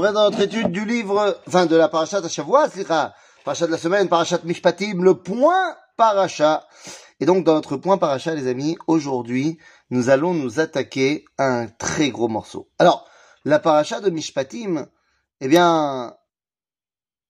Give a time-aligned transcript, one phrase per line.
[0.00, 3.14] Dans notre étude du livre, enfin de la parachat Shavua, la
[3.44, 6.66] parachat de la semaine, parachat Mishpatim, le point parachat.
[7.20, 9.58] Et donc dans notre point parachat, les amis, aujourd'hui,
[9.90, 12.70] nous allons nous attaquer à un très gros morceau.
[12.78, 13.06] Alors,
[13.44, 14.86] la parachat de Mishpatim,
[15.42, 16.16] eh bien,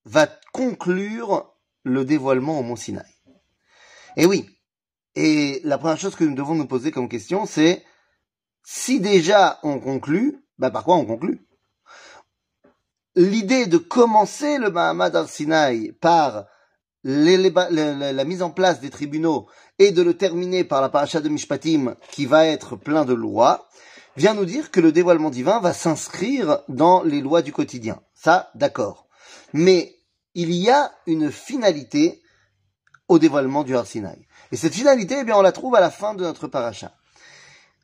[0.04, 1.52] va conclure
[1.82, 3.12] le dévoilement au Mont Sinaï.
[4.16, 4.48] Et oui.
[5.16, 7.84] Et la première chose que nous devons nous poser comme question, c'est
[8.62, 11.44] si déjà on conclut, bah par quoi on conclut?
[13.20, 16.46] L'idée de commencer le Mahamad al-Sinaï par
[17.04, 19.46] la, mise en place des tribunaux
[19.78, 23.68] et de le terminer par la paracha de Mishpatim qui va être plein de lois,
[24.16, 28.00] vient nous dire que le dévoilement divin va s'inscrire dans les lois du quotidien.
[28.14, 29.06] Ça, d'accord.
[29.52, 29.96] Mais
[30.32, 32.22] il y a une finalité
[33.08, 34.26] au dévoilement du Har Sinaï.
[34.50, 36.94] Et cette finalité, eh bien, on la trouve à la fin de notre paracha.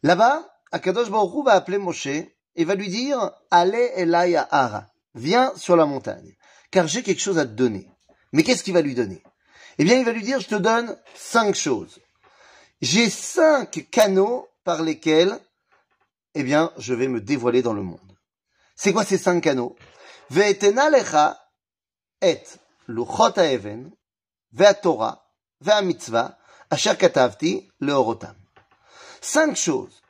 [0.02, 5.76] Là-bas, Akadosh Baruch va appeler Moshe et va lui dire Allez Elaya Ara, viens sur
[5.76, 6.36] la montagne,
[6.70, 7.90] car j'ai quelque chose à te donner.
[8.32, 9.22] Mais qu'est-ce qu'il va lui donner?
[9.78, 11.98] Eh bien, il va lui dire Je te donne cinq choses.
[12.80, 15.38] J'ai cinq canaux par lesquels,
[16.34, 18.00] eh bien, je vais me dévoiler dans le monde.
[18.74, 19.76] C'est quoi ces cinq canaux?
[20.30, 21.40] Ve'etena lecha
[22.20, 22.42] et
[22.88, 23.90] luchot ha'even,
[24.52, 26.38] ve'amitzvah,
[26.70, 28.36] asher katavti leorotam.
[29.20, 30.02] Cinq choses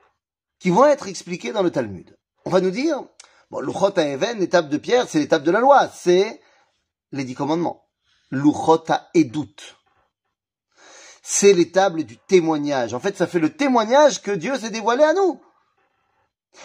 [0.59, 2.17] qui vont être expliqués dans le Talmud.
[2.45, 3.03] On va nous dire,
[3.51, 6.41] bon, Luchot Even, l'étape de pierre, c'est l'étape de la loi, c'est
[7.13, 7.87] les dix commandements.
[8.31, 9.77] Luchot Edut.
[11.23, 12.95] C'est l'étape du témoignage.
[12.95, 15.41] En fait, ça fait le témoignage que Dieu s'est dévoilé à nous.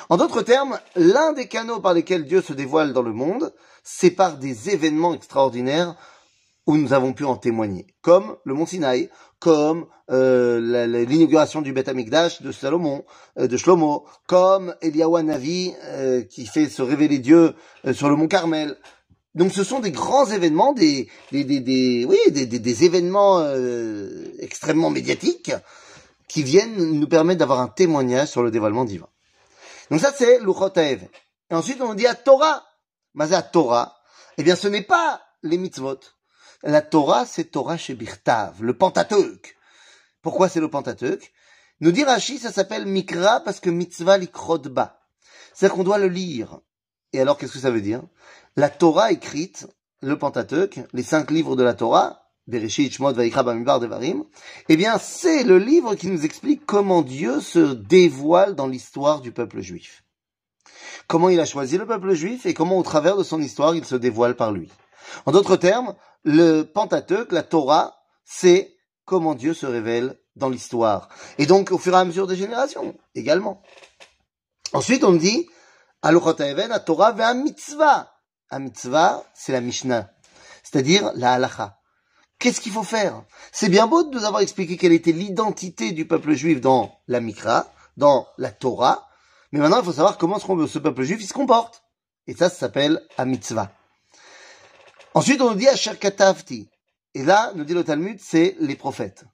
[0.09, 4.11] En d'autres termes, l'un des canaux par lesquels Dieu se dévoile dans le monde, c'est
[4.11, 5.95] par des événements extraordinaires
[6.67, 9.09] où nous avons pu en témoigner, comme le mont Sinaï,
[9.39, 10.59] comme euh,
[11.05, 13.03] l'inauguration du Beth Amikdash de Salomon,
[13.39, 17.55] euh, de Shlomo, comme Eliyahu Navi euh, qui fait se révéler Dieu
[17.93, 18.77] sur le mont Carmel.
[19.33, 23.41] Donc ce sont des grands événements, des, des, des, des oui, des, des, événements
[24.39, 25.53] extrêmement médiatiques
[26.27, 29.07] qui viennent nous permettre d'avoir un témoignage sur le dévoilement divin.
[29.89, 30.99] Donc ça c'est Luchot Et
[31.51, 32.65] ensuite on dit à Torah.
[33.13, 33.97] Mais à Torah,
[34.37, 35.99] eh bien ce n'est pas les mitzvot.
[36.63, 39.57] La Torah, c'est Torah chez Birtav, le Pentateuch.
[40.21, 41.31] Pourquoi c'est le Pentateuch
[41.79, 45.01] Nous dit Rashi, ça s'appelle Mikra parce que mitzvah likrodba.
[45.53, 46.59] C'est-à-dire qu'on doit le lire.
[47.13, 48.03] Et alors, qu'est-ce que ça veut dire?
[48.55, 49.67] La Torah écrite,
[50.01, 53.43] le Pentateuch, les cinq livres de la Torah, Bereshit, Vaikra,
[53.79, 54.25] Devarim,
[54.69, 59.31] eh bien, c'est le livre qui nous explique comment Dieu se dévoile dans l'histoire du
[59.31, 60.03] peuple juif.
[61.07, 63.85] Comment il a choisi le peuple juif et comment, au travers de son histoire, il
[63.85, 64.69] se dévoile par lui.
[65.25, 71.09] En d'autres termes, le Pentateuque, la Torah, c'est comment Dieu se révèle dans l'histoire.
[71.37, 73.61] Et donc, au fur et à mesure des générations, également.
[74.73, 75.49] Ensuite, on dit,
[76.03, 78.11] la Torah veut un mitzvah.
[78.49, 80.09] Un mitzvah, c'est la Mishnah.
[80.63, 81.77] C'est-à-dire la halacha.
[82.39, 83.23] Qu'est-ce qu'il faut faire?
[83.51, 87.19] C'est bien beau de nous avoir expliqué quelle était l'identité du peuple juif dans la
[87.19, 87.67] Mikra,
[87.97, 89.07] dans la Torah,
[89.51, 91.83] mais maintenant il faut savoir comment ce peuple juif il se comporte.
[92.25, 93.71] Et ça, ça s'appelle un mitzvah.
[95.13, 96.69] Ensuite, on nous dit Asher Katavti.
[97.13, 99.25] Et là, nous dit le Talmud, c'est les prophètes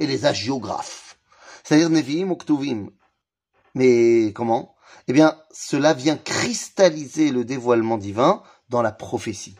[0.00, 1.18] et les agiographes.
[1.62, 2.90] C'est-à-dire Nevi'im ou Ktuvim.
[3.74, 4.74] Mais comment?
[5.06, 9.56] Eh bien, cela vient cristalliser le dévoilement divin dans la prophétie.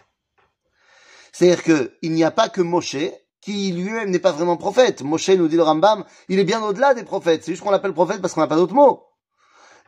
[1.32, 2.97] C'est-à-dire qu'il n'y a pas que Moshe,
[3.41, 5.03] qui lui-même n'est pas vraiment prophète.
[5.03, 7.44] Moshe, nous dit le Rambam, il est bien au-delà des prophètes.
[7.44, 9.04] C'est juste qu'on l'appelle prophète parce qu'on n'a pas d'autre mot.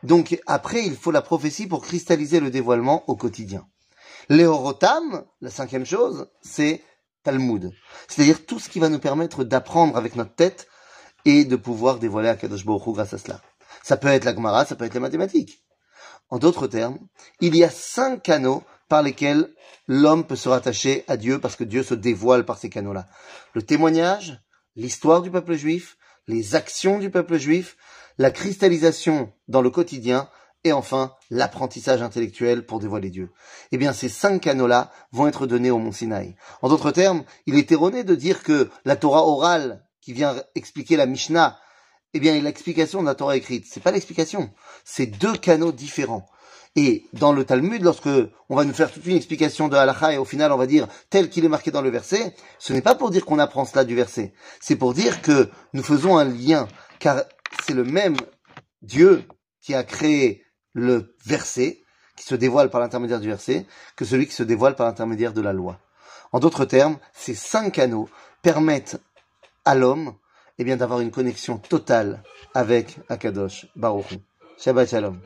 [0.03, 3.67] Donc après, il faut la prophétie pour cristalliser le dévoilement au quotidien.
[4.29, 6.83] Léorotam, la cinquième chose, c'est
[7.23, 7.71] Talmud.
[8.07, 10.67] C'est-à-dire tout ce qui va nous permettre d'apprendre avec notre tête
[11.25, 13.41] et de pouvoir dévoiler à Kadosh Baruch grâce à cela.
[13.83, 15.63] Ça peut être la Gemara, ça peut être les mathématiques.
[16.29, 16.99] En d'autres termes,
[17.39, 19.53] il y a cinq canaux par lesquels
[19.87, 23.07] l'homme peut se rattacher à Dieu parce que Dieu se dévoile par ces canaux-là.
[23.53, 24.41] Le témoignage,
[24.75, 27.77] l'histoire du peuple juif, les actions du peuple juif,
[28.17, 30.29] la cristallisation dans le quotidien
[30.67, 33.31] et enfin l'apprentissage intellectuel pour dévoiler Dieu.
[33.71, 36.35] Eh bien, ces cinq canaux-là vont être donnés au Mont Sinaï.
[36.61, 40.95] En d'autres termes, il est erroné de dire que la Torah orale qui vient expliquer
[40.95, 41.59] la Mishnah,
[42.13, 43.65] eh bien, est l'explication de la Torah écrite.
[43.69, 44.51] C'est pas l'explication.
[44.85, 46.25] C'est deux canaux différents.
[46.77, 48.07] Et dans le Talmud, lorsque
[48.49, 50.87] on va nous faire toute une explication de halakha et au final on va dire
[51.09, 53.83] tel qu'il est marqué dans le verset, ce n'est pas pour dire qu'on apprend cela
[53.83, 54.31] du verset.
[54.61, 56.67] C'est pour dire que nous faisons un lien,
[56.99, 57.23] car
[57.65, 58.15] c'est le même
[58.83, 59.23] Dieu
[59.59, 60.43] qui a créé
[60.77, 61.83] le verset,
[62.15, 63.65] qui se dévoile par l'intermédiaire du verset,
[63.95, 65.79] que celui qui se dévoile par l'intermédiaire de la loi.
[66.31, 68.09] En d'autres termes, ces cinq canaux
[68.41, 69.01] permettent
[69.65, 70.13] à l'homme
[70.59, 74.19] eh d'avoir une connexion totale avec Akadosh Baruch
[74.57, 75.19] Shabbat Shalom.